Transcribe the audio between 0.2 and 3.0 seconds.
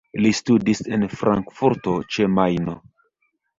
Li studis en Frankfurto ĉe Majno.